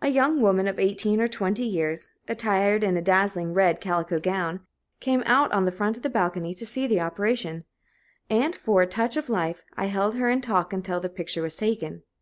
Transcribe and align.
A 0.00 0.08
young 0.08 0.40
woman 0.40 0.66
of 0.66 0.78
eighteen 0.78 1.20
or 1.20 1.28
twenty 1.28 1.64
years, 1.64 2.12
attired 2.26 2.82
in 2.82 2.96
a 2.96 3.02
dazzling 3.02 3.52
red 3.52 3.78
calico 3.78 4.18
gown, 4.18 4.60
came 5.00 5.22
out 5.26 5.52
on 5.52 5.66
the 5.66 5.70
front 5.70 6.00
balcony 6.14 6.54
to 6.54 6.64
see 6.64 6.86
the 6.86 7.02
operation; 7.02 7.64
and, 8.30 8.56
for 8.56 8.80
a 8.80 8.86
touch 8.86 9.18
of 9.18 9.28
life, 9.28 9.62
I 9.76 9.84
held 9.88 10.14
her 10.14 10.30
in 10.30 10.40
talk 10.40 10.72
until 10.72 10.98
the 10.98 11.10
picture 11.10 11.42
was 11.42 11.56
taken. 11.56 12.04